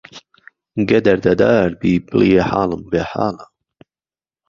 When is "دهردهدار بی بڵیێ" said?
1.05-2.41